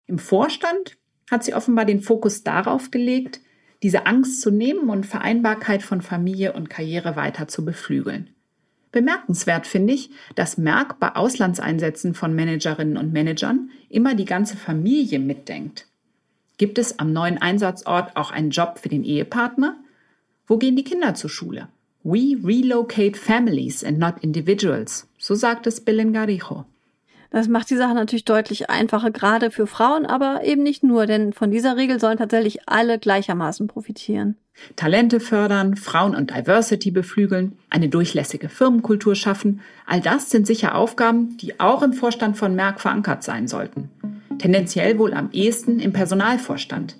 Im 0.06 0.18
Vorstand 0.18 0.98
hat 1.30 1.44
sie 1.44 1.54
offenbar 1.54 1.86
den 1.86 2.02
Fokus 2.02 2.44
darauf 2.44 2.90
gelegt, 2.90 3.40
diese 3.82 4.04
Angst 4.04 4.42
zu 4.42 4.50
nehmen 4.50 4.90
und 4.90 5.06
Vereinbarkeit 5.06 5.82
von 5.82 6.02
Familie 6.02 6.52
und 6.52 6.68
Karriere 6.68 7.16
weiter 7.16 7.48
zu 7.48 7.64
beflügeln. 7.64 8.28
Bemerkenswert 8.92 9.66
finde 9.66 9.94
ich, 9.94 10.10
dass 10.34 10.58
Merck 10.58 11.00
bei 11.00 11.16
Auslandseinsätzen 11.16 12.12
von 12.12 12.34
Managerinnen 12.34 12.98
und 12.98 13.14
Managern 13.14 13.70
immer 13.88 14.14
die 14.14 14.26
ganze 14.26 14.58
Familie 14.58 15.20
mitdenkt. 15.20 15.86
Gibt 16.58 16.76
es 16.76 16.98
am 16.98 17.14
neuen 17.14 17.38
Einsatzort 17.38 18.14
auch 18.14 18.30
einen 18.30 18.50
Job 18.50 18.78
für 18.78 18.90
den 18.90 19.04
Ehepartner? 19.04 19.78
Wo 20.46 20.58
gehen 20.58 20.76
die 20.76 20.84
Kinder 20.84 21.14
zur 21.14 21.30
Schule? 21.30 21.68
We 22.04 22.36
relocate 22.44 23.16
families 23.16 23.82
and 23.82 23.98
not 23.98 24.14
individuals, 24.20 25.08
so 25.18 25.34
sagt 25.34 25.66
es 25.66 25.80
Belengarijo. 25.80 26.64
Das 27.30 27.48
macht 27.48 27.68
die 27.70 27.76
Sache 27.76 27.94
natürlich 27.94 28.24
deutlich 28.24 28.70
einfacher, 28.70 29.10
gerade 29.10 29.50
für 29.50 29.66
Frauen, 29.66 30.06
aber 30.06 30.44
eben 30.44 30.62
nicht 30.62 30.84
nur, 30.84 31.06
denn 31.06 31.32
von 31.32 31.50
dieser 31.50 31.76
Regel 31.76 31.98
sollen 31.98 32.18
tatsächlich 32.18 32.68
alle 32.68 33.00
gleichermaßen 33.00 33.66
profitieren. 33.66 34.36
Talente 34.76 35.18
fördern, 35.18 35.76
Frauen 35.76 36.14
und 36.14 36.30
Diversity 36.30 36.92
beflügeln, 36.92 37.58
eine 37.68 37.88
durchlässige 37.88 38.48
Firmenkultur 38.48 39.16
schaffen, 39.16 39.60
all 39.84 40.00
das 40.00 40.30
sind 40.30 40.46
sicher 40.46 40.76
Aufgaben, 40.76 41.36
die 41.38 41.58
auch 41.58 41.82
im 41.82 41.92
Vorstand 41.92 42.36
von 42.36 42.54
Merck 42.54 42.80
verankert 42.80 43.24
sein 43.24 43.48
sollten. 43.48 43.90
Tendenziell 44.38 44.98
wohl 44.98 45.12
am 45.12 45.30
ehesten 45.32 45.80
im 45.80 45.92
Personalvorstand. 45.92 46.96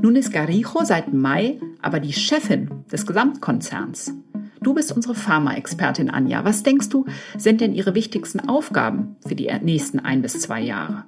Nun 0.00 0.14
ist 0.14 0.32
Garijo 0.32 0.84
seit 0.84 1.12
Mai 1.12 1.58
aber 1.80 2.00
die 2.00 2.12
Chefin 2.12 2.68
des 2.90 3.06
Gesamtkonzerns. 3.06 4.12
Du 4.60 4.74
bist 4.74 4.92
unsere 4.92 5.14
Pharma-Expertin, 5.14 6.10
Anja. 6.10 6.44
Was 6.44 6.62
denkst 6.62 6.88
du, 6.88 7.06
sind 7.38 7.60
denn 7.60 7.72
ihre 7.72 7.94
wichtigsten 7.94 8.48
Aufgaben 8.48 9.16
für 9.26 9.36
die 9.36 9.50
nächsten 9.62 10.00
ein 10.00 10.22
bis 10.22 10.40
zwei 10.40 10.60
Jahre? 10.60 11.04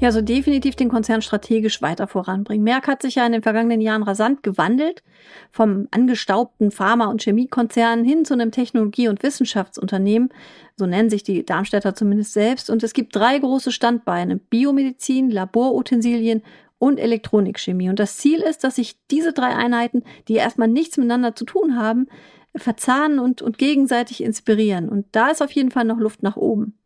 Ja, 0.00 0.12
so 0.12 0.20
definitiv 0.20 0.76
den 0.76 0.88
Konzern 0.88 1.22
strategisch 1.22 1.82
weiter 1.82 2.06
voranbringen. 2.06 2.62
Merck 2.62 2.86
hat 2.86 3.02
sich 3.02 3.16
ja 3.16 3.26
in 3.26 3.32
den 3.32 3.42
vergangenen 3.42 3.80
Jahren 3.80 4.04
rasant 4.04 4.44
gewandelt, 4.44 5.02
vom 5.50 5.88
angestaubten 5.90 6.70
Pharma- 6.70 7.06
und 7.06 7.22
Chemiekonzern 7.22 8.04
hin 8.04 8.24
zu 8.24 8.34
einem 8.34 8.52
Technologie- 8.52 9.08
und 9.08 9.24
Wissenschaftsunternehmen. 9.24 10.28
So 10.76 10.86
nennen 10.86 11.10
sich 11.10 11.24
die 11.24 11.44
Darmstädter 11.44 11.96
zumindest 11.96 12.32
selbst. 12.32 12.70
Und 12.70 12.84
es 12.84 12.92
gibt 12.92 13.16
drei 13.16 13.40
große 13.40 13.72
Standbeine. 13.72 14.36
Biomedizin, 14.36 15.30
Laborutensilien 15.30 16.42
und 16.78 16.98
Elektronikchemie. 16.98 17.88
Und 17.88 17.98
das 17.98 18.16
Ziel 18.16 18.40
ist, 18.40 18.64
dass 18.64 18.76
sich 18.76 18.96
diese 19.10 19.32
drei 19.32 19.54
Einheiten, 19.54 20.04
die 20.28 20.34
erstmal 20.34 20.68
nichts 20.68 20.96
miteinander 20.96 21.34
zu 21.34 21.44
tun 21.44 21.76
haben, 21.76 22.06
verzahnen 22.54 23.18
und, 23.18 23.42
und 23.42 23.58
gegenseitig 23.58 24.22
inspirieren. 24.22 24.88
Und 24.88 25.06
da 25.12 25.28
ist 25.28 25.42
auf 25.42 25.52
jeden 25.52 25.70
Fall 25.70 25.84
noch 25.84 25.98
Luft 25.98 26.22
nach 26.22 26.36
oben. 26.36 26.78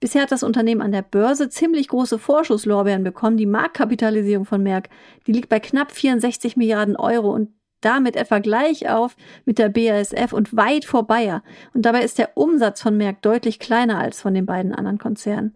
Bisher 0.00 0.22
hat 0.22 0.32
das 0.32 0.42
Unternehmen 0.42 0.80
an 0.80 0.92
der 0.92 1.02
Börse 1.02 1.48
ziemlich 1.48 1.88
große 1.88 2.18
Vorschusslorbeeren 2.18 3.04
bekommen. 3.04 3.36
Die 3.36 3.46
Marktkapitalisierung 3.46 4.44
von 4.44 4.62
Merck, 4.62 4.88
die 5.26 5.32
liegt 5.32 5.48
bei 5.48 5.60
knapp 5.60 5.92
64 5.92 6.56
Milliarden 6.56 6.96
Euro 6.96 7.30
und 7.32 7.50
damit 7.82 8.16
etwa 8.16 8.38
gleich 8.38 8.88
auf 8.88 9.16
mit 9.44 9.58
der 9.58 9.68
BASF 9.68 10.32
und 10.32 10.56
weit 10.56 10.84
vor 10.84 11.06
Bayer. 11.06 11.42
Und 11.74 11.82
dabei 11.82 12.02
ist 12.02 12.18
der 12.18 12.36
Umsatz 12.36 12.80
von 12.80 12.96
Merck 12.96 13.22
deutlich 13.22 13.58
kleiner 13.58 13.98
als 13.98 14.20
von 14.20 14.34
den 14.34 14.46
beiden 14.46 14.74
anderen 14.74 14.98
Konzernen. 14.98 15.54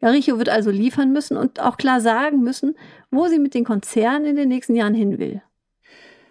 Garicho 0.00 0.38
wird 0.38 0.48
also 0.48 0.70
liefern 0.70 1.12
müssen 1.12 1.36
und 1.36 1.60
auch 1.60 1.76
klar 1.76 2.00
sagen 2.00 2.42
müssen, 2.42 2.76
wo 3.10 3.28
sie 3.28 3.38
mit 3.38 3.54
den 3.54 3.64
Konzernen 3.64 4.26
in 4.26 4.36
den 4.36 4.48
nächsten 4.48 4.74
Jahren 4.74 4.94
hin 4.94 5.18
will. 5.18 5.42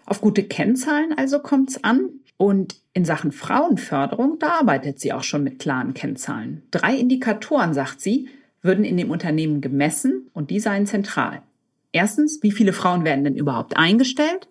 Auf 0.06 0.20
gute 0.20 0.42
Kennzahlen 0.42 1.16
also 1.16 1.38
kommt 1.38 1.70
es 1.70 1.84
an. 1.84 2.10
Und 2.36 2.76
in 2.94 3.04
Sachen 3.04 3.32
Frauenförderung, 3.32 4.38
da 4.38 4.60
arbeitet 4.60 4.98
sie 4.98 5.12
auch 5.12 5.22
schon 5.22 5.44
mit 5.44 5.58
klaren 5.58 5.92
Kennzahlen. 5.92 6.62
Drei 6.70 6.96
Indikatoren, 6.96 7.74
sagt 7.74 8.00
sie, 8.00 8.28
würden 8.62 8.84
in 8.84 8.96
dem 8.96 9.10
Unternehmen 9.10 9.60
gemessen 9.60 10.30
und 10.32 10.50
die 10.50 10.58
seien 10.58 10.86
zentral. 10.86 11.42
Erstens, 11.92 12.42
wie 12.42 12.50
viele 12.50 12.72
Frauen 12.72 13.04
werden 13.04 13.24
denn 13.24 13.36
überhaupt 13.36 13.76
eingestellt? 13.76 14.48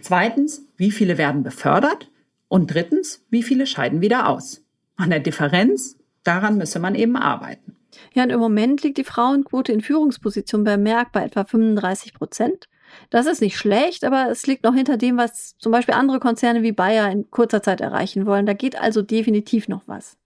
Zweitens, 0.00 0.66
wie 0.76 0.90
viele 0.90 1.18
werden 1.18 1.42
befördert? 1.42 2.10
Und 2.48 2.74
drittens, 2.74 3.24
wie 3.30 3.42
viele 3.42 3.66
scheiden 3.66 4.00
wieder 4.00 4.28
aus? 4.28 4.62
An 4.96 5.10
der 5.10 5.20
Differenz, 5.20 5.96
daran 6.24 6.58
müsse 6.58 6.80
man 6.80 6.94
eben 6.94 7.16
arbeiten. 7.16 7.76
Ja, 8.14 8.24
und 8.24 8.30
im 8.30 8.40
Moment 8.40 8.82
liegt 8.82 8.98
die 8.98 9.04
Frauenquote 9.04 9.72
in 9.72 9.80
Führungspositionen 9.80 10.64
bei 10.64 10.76
Merck 10.76 11.12
bei 11.12 11.24
etwa 11.24 11.44
35 11.44 12.14
Prozent. 12.14 12.68
Das 13.10 13.26
ist 13.26 13.40
nicht 13.40 13.56
schlecht, 13.56 14.04
aber 14.04 14.30
es 14.30 14.46
liegt 14.46 14.64
noch 14.64 14.74
hinter 14.74 14.96
dem, 14.96 15.16
was 15.16 15.56
zum 15.58 15.72
Beispiel 15.72 15.94
andere 15.94 16.18
Konzerne 16.18 16.62
wie 16.62 16.72
Bayer 16.72 17.10
in 17.10 17.30
kurzer 17.30 17.62
Zeit 17.62 17.80
erreichen 17.80 18.26
wollen. 18.26 18.46
Da 18.46 18.52
geht 18.52 18.80
also 18.80 19.02
definitiv 19.02 19.68
noch 19.68 19.82
was. 19.86 20.16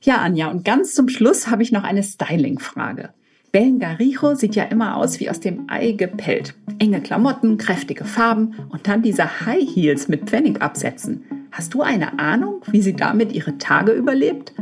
Ja, 0.00 0.16
Anja, 0.16 0.48
und 0.48 0.64
ganz 0.64 0.94
zum 0.94 1.08
Schluss 1.08 1.48
habe 1.48 1.62
ich 1.62 1.72
noch 1.72 1.84
eine 1.84 2.02
Styling-Frage. 2.02 3.14
Belgarijo 3.52 4.34
sieht 4.34 4.56
ja 4.56 4.64
immer 4.64 4.96
aus 4.96 5.20
wie 5.20 5.28
aus 5.28 5.38
dem 5.38 5.66
Ei 5.68 5.92
gepellt. 5.92 6.54
Enge 6.78 7.02
Klamotten, 7.02 7.58
kräftige 7.58 8.06
Farben 8.06 8.54
und 8.70 8.88
dann 8.88 9.02
diese 9.02 9.44
High 9.44 9.68
Heels 9.74 10.08
mit 10.08 10.30
Pfennigabsätzen. 10.30 11.24
Hast 11.52 11.74
du 11.74 11.82
eine 11.82 12.18
Ahnung, 12.18 12.62
wie 12.70 12.80
sie 12.80 12.96
damit 12.96 13.32
ihre 13.32 13.58
Tage 13.58 13.92
überlebt? 13.92 14.54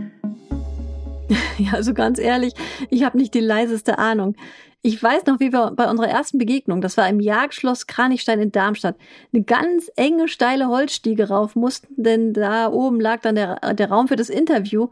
Ja, 1.58 1.75
also 1.75 1.94
ganz 1.94 2.18
ehrlich, 2.18 2.54
ich 2.88 3.04
habe 3.04 3.18
nicht 3.18 3.34
die 3.34 3.40
leiseste 3.40 3.99
Ahnung. 3.99 4.34
Ich 4.82 5.02
weiß 5.02 5.26
noch, 5.26 5.40
wie 5.40 5.52
wir 5.52 5.72
bei 5.72 5.90
unserer 5.90 6.08
ersten 6.08 6.38
Begegnung, 6.38 6.80
das 6.80 6.96
war 6.96 7.06
im 7.08 7.20
Jagdschloss 7.20 7.87
Kranichstein 7.87 8.40
in 8.40 8.50
Darmstadt, 8.50 8.96
eine 9.32 9.42
ganz 9.42 9.90
enge, 9.94 10.26
steile 10.26 10.68
Holzstiege 10.68 11.28
rauf 11.28 11.54
mussten, 11.54 12.02
denn 12.02 12.32
da 12.32 12.70
oben 12.72 12.99
lag 12.99 13.20
dann 13.20 13.34
der, 13.34 13.75
der 13.75 13.90
Raum 13.90 14.08
für 14.08 14.16
das 14.16 14.30
Interview. 14.30 14.88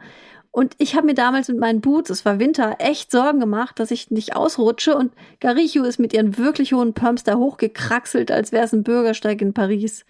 Und 0.50 0.75
ich 0.78 0.95
habe 0.95 1.07
mir 1.07 1.14
damals 1.14 1.49
mit 1.49 1.59
meinen 1.59 1.80
Boots, 1.80 2.11
es 2.11 2.25
war 2.25 2.38
Winter, 2.38 2.76
echt 2.80 3.11
Sorgen 3.11 3.40
gemacht, 3.40 3.78
dass 3.80 3.90
ich 3.90 4.11
nicht 4.11 4.37
ausrutsche. 4.37 4.95
Und 4.95 5.12
Garicho 5.40 5.85
ist 5.85 5.99
mit 5.99 6.12
ihren 6.12 6.37
wirklich 6.37 6.73
hohen 6.75 6.95
Pumps 6.95 7.25
da 7.25 7.37
hochgekraxelt, 7.37 8.30
als 8.30 8.52
wäre 8.52 8.64
es 8.64 8.73
ein 8.73 8.83
Bürgersteig 8.83 9.40
in 9.40 9.54
Paris. 9.54 10.04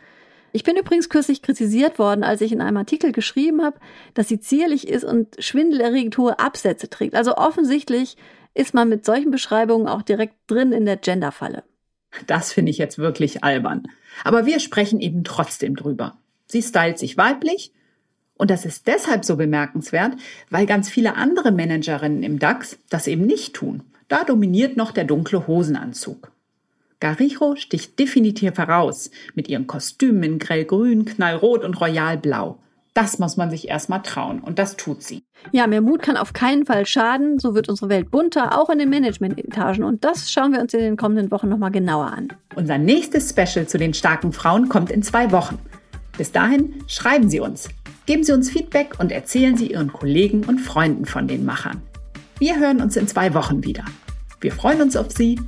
Ich 0.52 0.64
bin 0.64 0.76
übrigens 0.76 1.09
kürzlich 1.09 1.43
kritisiert 1.43 1.99
worden, 1.99 2.25
als 2.25 2.40
ich 2.40 2.52
in 2.52 2.61
einem 2.61 2.78
Artikel 2.78 3.12
geschrieben 3.12 3.62
habe, 3.62 3.78
dass 4.14 4.28
sie 4.28 4.40
zierlich 4.40 4.88
ist 4.88 5.05
und 5.05 5.37
schwindelerregend 5.38 6.17
hohe 6.17 6.38
Absätze 6.38 6.88
trägt. 6.88 7.14
Also 7.14 7.37
offensichtlich 7.37 8.17
ist 8.55 8.75
man 8.75 8.88
mit 8.88 9.05
solchen 9.05 9.31
Beschreibungen 9.31 9.88
auch 9.88 10.02
direkt 10.02 10.35
drin 10.47 10.73
in 10.73 10.87
der 10.87 10.97
Genderfalle. 10.97 11.64
Das 12.26 12.52
finde 12.52 12.71
ich 12.71 12.78
jetzt 12.78 12.99
wirklich 12.99 13.45
albern. 13.45 13.85
Aber 14.25 14.47
wir 14.47 14.61
sprechen 14.61 15.00
eben 15.00 15.23
trotzdem 15.25 15.76
drüber. 15.76 16.17
Sie 16.47 16.62
stylt 16.62 16.99
sich 16.99 17.17
weiblich 17.17 17.73
und 18.38 18.50
das 18.50 18.64
ist 18.64 18.87
deshalb 18.87 19.25
so 19.25 19.37
bemerkenswert, 19.37 20.14
weil 20.49 20.64
ganz 20.64 20.88
viele 20.88 21.17
andere 21.17 21.52
Managerinnen 21.52 22.23
im 22.23 22.38
DAX 22.38 22.78
das 22.88 23.07
eben 23.07 23.26
nicht 23.26 23.55
tun. 23.55 23.83
Da 24.09 24.25
dominiert 24.25 24.76
noch 24.76 24.93
der 24.93 25.05
dunkle 25.05 25.47
Hosenanzug. 25.47 26.33
Garijo 27.00 27.55
sticht 27.55 27.99
definitiv 27.99 28.59
heraus 28.59 29.11
mit 29.35 29.49
ihren 29.49 29.67
Kostümen 29.67 30.23
in 30.25 30.38
grellgrün, 30.38 31.05
knallrot 31.05 31.64
und 31.64 31.81
royalblau. 31.81 32.59
Das 32.93 33.21
muss 33.21 33.37
man 33.37 33.50
sich 33.50 33.69
erstmal 33.69 34.02
trauen 34.02 34.40
und 34.40 34.59
das 34.59 34.76
tut 34.76 35.05
sie. 35.05 35.23
Ja, 35.52 35.69
mehr 35.69 35.81
Mut 35.81 36.02
kann 36.02 36.17
auf 36.17 36.33
keinen 36.33 36.67
Fall 36.67 36.85
schaden. 36.85 37.38
So 37.38 37.55
wird 37.55 37.69
unsere 37.69 37.88
Welt 37.88 38.11
bunter, 38.11 38.59
auch 38.59 38.71
in 38.71 38.78
den 38.78 38.90
Managementetagen. 38.90 39.85
Und 39.85 40.02
das 40.02 40.33
schauen 40.33 40.52
wir 40.52 40.61
uns 40.61 40.75
in 40.75 40.81
den 40.81 40.97
kommenden 40.97 41.31
Wochen 41.31 41.49
nochmal 41.49 41.71
genauer 41.71 42.07
an. 42.07 42.28
Unser 42.57 42.76
nächstes 42.76 43.31
Special 43.31 43.69
zu 43.69 43.78
den 43.78 43.95
starken 43.95 44.33
Frauen 44.33 44.69
kommt 44.69 44.90
in 44.90 45.05
zwei 45.05 45.31
Wochen. 45.31 45.61
Bis 46.17 46.33
dahin 46.33 46.83
schreiben 46.88 47.31
Sie 47.31 47.38
uns, 47.38 47.69
geben 48.07 48.25
Sie 48.25 48.33
uns 48.33 48.50
Feedback 48.50 48.99
und 48.99 49.12
erzählen 49.12 49.57
Sie 49.57 49.71
Ihren 49.71 49.93
Kollegen 49.93 50.43
und 50.43 50.59
Freunden 50.59 51.05
von 51.05 51.28
den 51.28 51.45
Machern. 51.45 51.81
Wir 52.40 52.59
hören 52.59 52.83
uns 52.83 52.97
in 52.97 53.07
zwei 53.07 53.33
Wochen 53.35 53.62
wieder. 53.62 53.85
Wir 54.40 54.50
freuen 54.50 54.83
uns 54.83 54.97
auf 54.97 55.12
Sie 55.12 55.38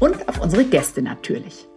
und 0.00 0.28
auf 0.28 0.40
unsere 0.40 0.64
Gäste 0.64 1.02
natürlich. 1.02 1.69